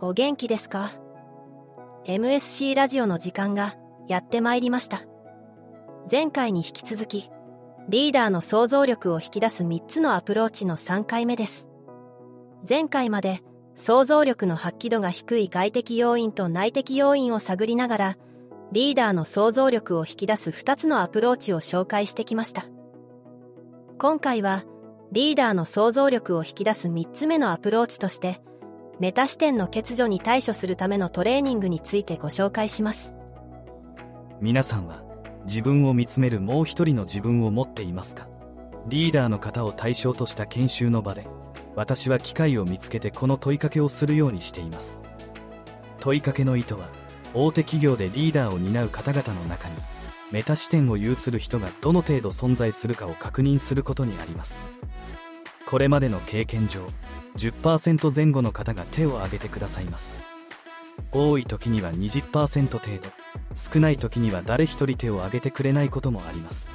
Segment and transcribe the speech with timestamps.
[0.00, 0.90] お元気ですか
[2.04, 3.74] ?MSC ラジオの時間が
[4.08, 5.02] やってまいりました。
[6.10, 7.30] 前回に引き続き、
[7.88, 11.68] リーダーの想像力を引き出す3つのアプローチの3回目です。
[12.68, 13.42] 前回まで
[13.74, 18.16] 想像力の発揮度が低い外的要因と内的要因を探りながら、
[18.72, 22.64] リーダーの想像力を引き出す2つのアプローチを紹介してきました。
[23.98, 24.64] 今回は、
[25.12, 28.40] リーダーの想像力を引き出す3つ目のアプローチとして、
[28.98, 33.14] メタ視点の欠如に対処するためのトレーニングについてご紹介します。
[34.40, 35.04] 皆さんは、
[35.46, 38.28] 自分を見つめるもう一人の自分を持っていますか？
[38.88, 41.26] リーダーの方を対象とした研修の場で、
[41.76, 45.02] 私は機会を見つけてこの問いかけをするようにしています
[46.00, 46.88] 問いかけの意図は
[47.34, 49.74] 大手企業でリーダーを担う方々の中に
[50.32, 54.68] メタ視点を有する人がどの程度存在するかを確認することにあります。
[55.66, 56.80] これまでの経験上
[57.36, 60.20] 10%前後の方が手を挙げてくださいます。
[61.12, 63.08] 多い時には20%程度。
[63.54, 66.70] 少ない時には誰一人手を挙げてくれないこともあります。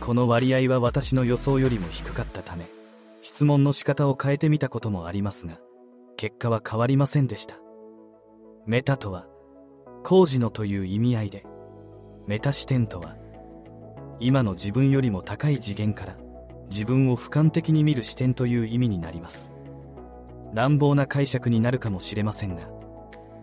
[0.00, 2.66] この割合は私の予想よりも低かったため
[3.26, 5.58] 質問の仕方を変えてみたこともありますが、
[6.16, 7.56] 結果は変わりませんでした。
[8.66, 9.26] メタとは、
[10.04, 11.44] 工事のという意味合いで、
[12.26, 13.16] メタ視点とは、
[14.20, 16.16] 今の自分よりも高い次元から
[16.70, 19.56] 自分を俯瞰的に見る視点という意味になります。
[20.52, 22.68] 乱暴な解釈になるかもしれませんが、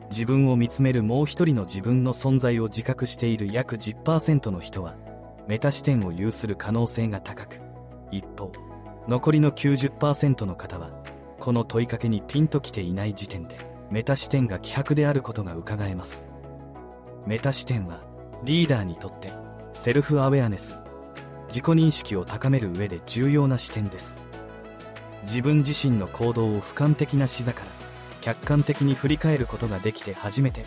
[0.10, 4.96] 自分を見つめるもう一人の自分の存在を自覚している約10%の人は、
[5.48, 7.62] メタ視点を有する可能性が高く、
[8.12, 8.52] 一方、
[9.08, 10.90] 残りの90%の方は
[11.40, 13.58] この問いかけにピンときていない時点で
[13.92, 16.30] メタ視点が希薄であることが伺えます
[17.28, 18.02] メタ視点は
[18.46, 19.32] リーダーにとって
[19.74, 20.78] セルフアウェアネス
[21.48, 24.26] 自己認識を高める上で重要な視点です。
[25.22, 27.68] 自分自身の行動を俯瞰的な視座から
[28.20, 30.66] 客観的に振り返ることができて初めて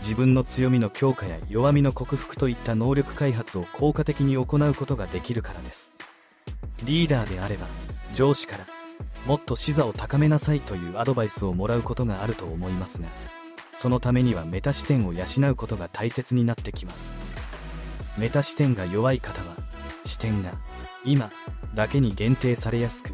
[0.00, 5.96] 自分の強みの強化や弱みの克服といった能力開発を効果的に行うことができるからです。
[6.84, 7.66] リーダーであれば
[8.14, 8.66] 上司から
[9.26, 13.08] もっと視座を高めなさいというアドバイスをもらうことがあると思いますが
[13.74, 17.12] そのためにはメタ視点を養うことが大切になってきます。
[18.16, 19.56] メタ視点が弱い方は
[20.04, 20.52] 視点が
[21.04, 21.30] 今
[21.74, 23.10] だけに限定されやすく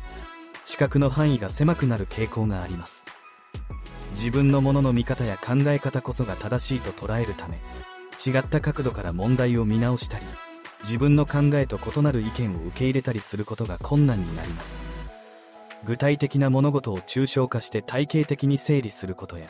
[0.67, 3.07] 視覚の範囲が狭くなる傾向があります。
[4.13, 7.57] 自分のものの見方や考え方こそが正しいと捉えるため
[8.25, 10.25] 違った角度から問題を見直したり
[10.83, 14.83] 自分の考えと異なる意見を受け入れたりすることが困難になります。
[15.85, 19.47] 具体的な物事を抽象化して体系的に整理することや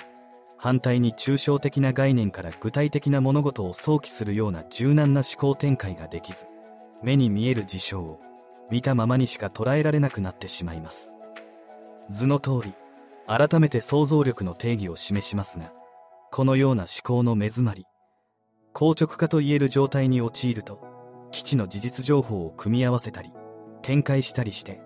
[0.63, 6.47] 反対に抽象的な概念から具体的な物事を想起するような柔軟な思考展開ができず
[7.03, 8.21] 目に見える事象を
[8.71, 11.17] 見たままにしか捉えられなくなってしまいます。
[12.11, 12.75] 図の通り
[13.27, 15.73] 改めて想像力の定義を示しますが
[16.31, 17.87] このような思考の目詰まり
[18.75, 20.81] 硬直化といえる状態に陥ると
[21.31, 23.33] 基地の事実情報を組み合わせたり
[23.81, 24.81] 展開したりして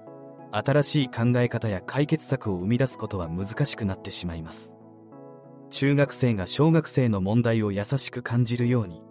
[0.53, 4.77] 新しい考え方や解決策を生み出すことは難しくなってしまいます。
[5.75, 9.03] 中学生が小学生の問題を優しく感じるように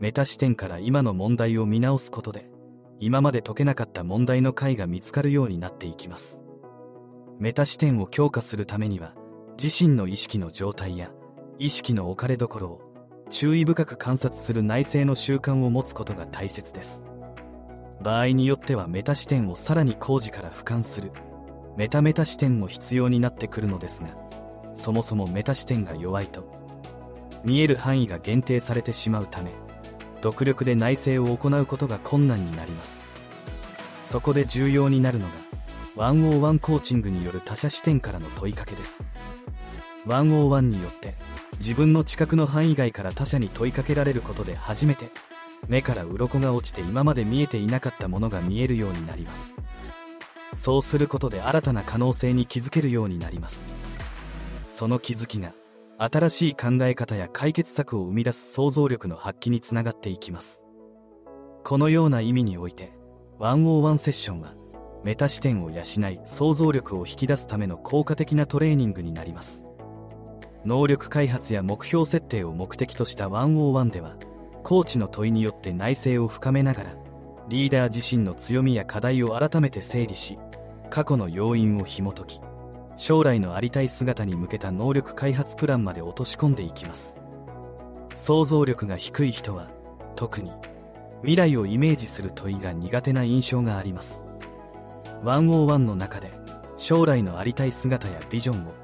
[0.00, 2.50] メタ視点から今の問題を見直すことで
[2.98, 6.42] 今まで解けなかった問題の解が見つかるようになっていきます。
[7.38, 9.14] メタ視点を強化するためには
[9.58, 11.10] 自身の意識の状態や
[11.58, 12.80] 意識の置かれどころを
[13.30, 17.06] 注意深く観察する内省の習慣を持つことが大切です。
[18.02, 21.12] 場合によってはメタ視点をさらに工事から俯瞰する
[21.78, 24.39] メタメタ視点も必要になってくるのですが
[24.74, 26.44] そもそもメタ視点が弱いと
[27.44, 29.52] 見える範囲が限定されてしまうため
[30.20, 33.00] 独力で内省を行うことが困難になります。
[34.02, 35.32] そこで重要になるのが
[35.96, 39.08] 101コーチングによる他者視点からの問いかけです。
[40.06, 41.14] 101によって
[41.58, 45.10] 自分の知覚の範囲外から他者に問いかけられることで初めて
[45.68, 49.56] 目から鱗が落ちて今まで見えていなかったものが見えるようになります。
[50.52, 53.89] そうすることで新たな可能性に気づけるようになります。
[54.80, 55.52] その気づきが
[55.98, 60.64] 新しい考え方や解決策を生み出す想像力の発揮につながっていきます。
[61.64, 62.94] このような意味において
[63.40, 64.54] 101セッションは
[65.04, 69.68] メタ視点を養い想像力を引き出すための効果的なトレーニングになります。
[70.64, 74.16] 能力開発や目標設定を目的とした101では
[74.62, 76.94] コーチの問いによって内省を深めながら
[77.50, 80.38] リーダー自身の強みや課題を改めて整理し
[80.88, 82.40] 過去の要因を紐解き
[83.00, 87.18] 将来のありたい姿に向けた能力開発プランまで落とし込んでいきます。
[88.14, 89.68] 想像力が低い人は
[90.16, 90.52] 特に
[91.22, 94.26] 未来をイメージする問いが苦手な印象があります。
[95.22, 96.30] 101の中で
[96.76, 98.74] 将来のありたい姿やビジョンを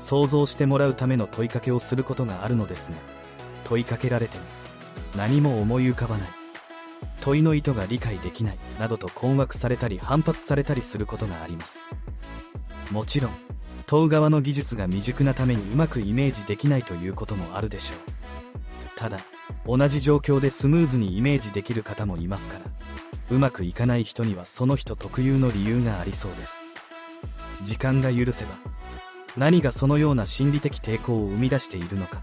[0.00, 2.96] 想像してもらうための問いかけをすることがあるのですが
[3.64, 4.44] 問いかけられても
[5.18, 6.28] 何も思い浮かばない。
[7.20, 11.80] 問いの意図が理解できないなどと困惑されたり反発されたりすることがあります。
[12.90, 13.32] もちろん
[13.86, 17.98] 問う側の技術が未熟なためにうまくイメージできないということもあるでしょう。
[18.96, 19.18] ただ
[19.66, 22.64] 同じ状況でスムーズにイメージできる方もいますから
[23.30, 26.64] うまくいかない人にはその人特有の理由がありそうです。
[27.62, 28.54] 時間が許せば
[29.36, 32.22] 何がそのような心理的抵抗を生み出しているのか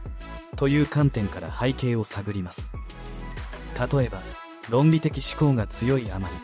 [0.56, 2.76] という観点から背景を探ります。
[3.92, 4.20] 例えば
[4.70, 6.36] 論理的思考が強いあまり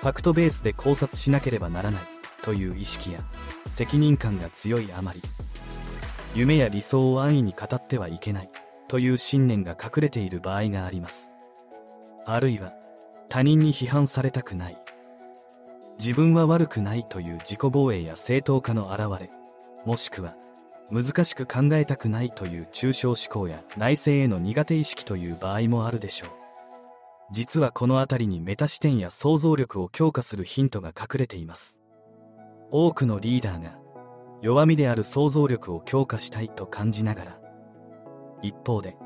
[0.00, 2.17] ファクトベースで考察しなければならない。
[2.42, 3.20] という意識や
[3.66, 5.22] 責任感が強いあまり
[6.34, 8.50] 夢や理想を安易に語ってはいけない
[8.86, 11.34] という信念が隠れている場合があります。
[12.24, 12.72] あるいは
[13.28, 14.76] 他人に批判されたくない
[15.98, 19.30] 自分は悪くないという自己防衛や正当化の表れ
[19.84, 20.34] もしくは
[20.90, 26.30] 難しく考えたくないという抽象思考や内政への苦手意識という場合もあるでしょう。
[27.30, 31.80] 実はこの辺りにメタ視点や想像力を強化するヒントが隠れています。
[32.70, 33.78] 多くのリーダーが
[34.42, 37.40] 弱みである想像力を強化したいと感じながら
[38.42, 38.96] 一方で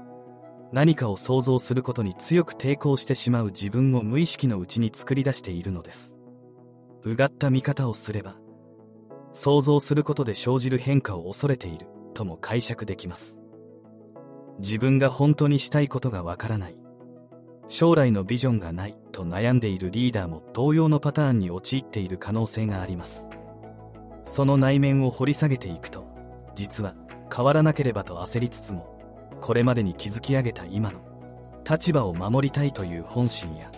[0.72, 6.18] 何かを想像することに強く抵抗してしまう自分を無意識のうちに作り出しているのです。
[7.04, 8.36] うがった見方をすれば
[9.34, 13.40] 想像することで生じる変化を恐れているとも解釈できます。
[14.58, 16.76] 自分が本当にしたいことがわからない。
[17.68, 23.30] 将来のビジョンがないと悩んでいるリーダーも同様のパターンに陥っている可能性があります。
[24.24, 26.06] その内面を掘り下げていくと
[26.54, 26.94] 実は
[27.34, 28.98] 変わらなければと焦りつつも
[29.40, 31.00] これまでに築き上げた今の
[31.68, 33.70] 立場を守りたいという本心や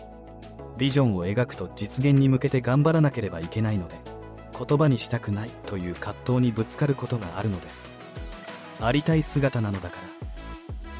[0.76, 3.96] ビジョンを描くと実現に向けて頑張らなければいけないので
[4.58, 7.94] 言葉にしたくないという葛藤にぶつかることがあるのです。
[8.80, 10.02] ありたい姿なのだから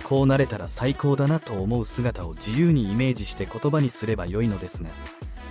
[0.05, 4.91] こうなれたら最高だなと思う姿を自由にイメージして言葉にすればよいのですが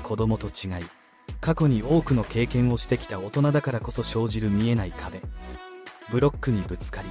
[0.03, 1.02] 子供と違い
[1.43, 5.21] 過去に多くの経験をしてきた大人だからこそ生じる見えない壁。
[6.09, 7.07] ブロックにぶつかり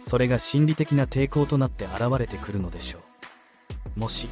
[0.00, 3.00] それが心理的な抵抗となって現れてくるのでしょ
[3.96, 3.98] う。
[3.98, 4.28] もし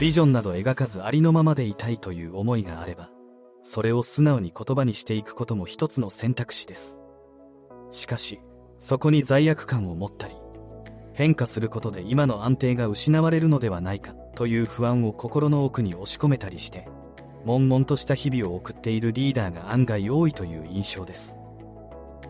[0.00, 3.10] ビジョンなど描かずありのままでいたいという思いがあれば
[3.62, 7.00] それを素直に言葉にしていくことも一つの選択肢です。
[7.92, 8.40] しかし
[8.80, 10.34] そこに罪悪感を持ったり
[11.12, 16.88] 変化することで今の安定が失われるのではないかという不安を心の奥に押し込めたりして
[17.44, 21.40] 悶々とした日々を送っているリーダーが案外多いという印象です。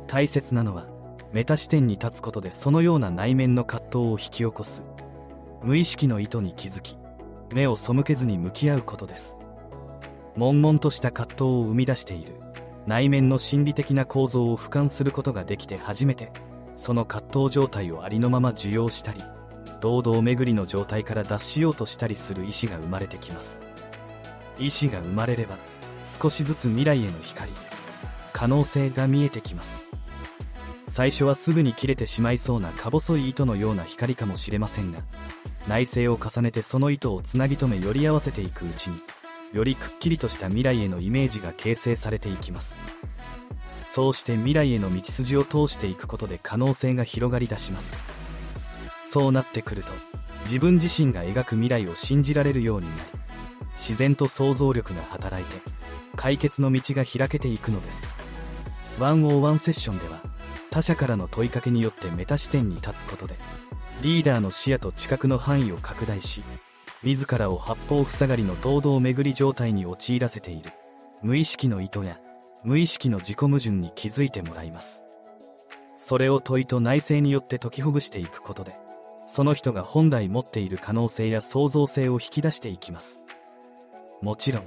[0.06, 0.87] 大切なのは
[1.32, 4.84] メタ視点に立つことでそのような内面の葛藤を引き起こす
[5.62, 6.96] 無意識の意図に気づき
[7.52, 9.40] 目を背けずに向き合うことです。
[10.37, 12.32] 悶々とした葛藤を生み出している
[12.87, 16.32] 内面の心理的な構造を俯瞰することができて初めて
[16.76, 19.22] その葛藤状態をありのまま受容したり
[19.81, 23.63] 堂々巡りの状態から脱しようとしたりする意志が生まれてきます。
[24.59, 25.56] 意志が生まれれば
[26.05, 27.53] 少しずつ未来への光
[28.33, 29.85] 可能性が見えてきます。
[30.85, 35.01] 最初はすぐに切れてしまいそうなか細い糸のような光かもしれませんが
[35.67, 39.01] 内省を重ねてその糸をつなぎ止め寄り合わせていくうちに
[39.53, 42.79] よりくっきりとした未来へのイメージが形成されていきます。
[43.85, 47.96] そうして未来への道筋を通していくことで可能性が広がり出します。
[49.01, 49.91] そうなってくると
[50.44, 53.23] 自分自身が描く未来を信じられるようになり
[53.76, 55.56] 自然と想像力が働いて
[56.16, 58.08] 解決の道が開けていくのです。
[58.98, 60.20] 101セッションでは
[60.70, 63.34] 他者からの問いかけによってメタ視点に立つことで
[64.02, 66.43] リーダーの視野と知覚の範囲を拡大し
[67.02, 70.70] 自らを八方塞がりの堂々巡り状態に陥らせている
[71.22, 72.19] 無意識の意図や
[72.62, 75.06] 無意識の自己矛盾に気づいてもらいます。
[75.96, 78.76] それを問いと内省によって解きほぐしていくことで
[79.26, 83.24] その人が本来持っている可能性や創造性を引き出していきます。
[84.24, 84.62] もちろん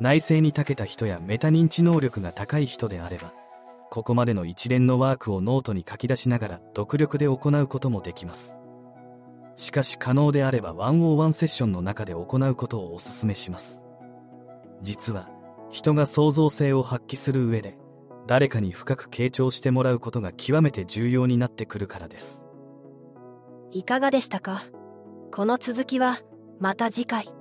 [0.00, 3.32] 内省に長けた人やメタ認知能力が高い人であれば
[3.90, 8.58] ここまでの一連のワークをノートに書き出しながら独力で行うこともできます。
[9.56, 13.82] しかし可能であれば1on1セッションの中で行うことをお勧めします。
[14.82, 15.30] 実は
[15.70, 17.78] 人が創造性を発揮する上で
[18.26, 22.46] 誰かに深く傾聴してもらうことが極めて重要になってくるからです。
[23.70, 24.60] いかがでしたか？
[25.32, 26.18] この続きは
[26.60, 27.37] また次回。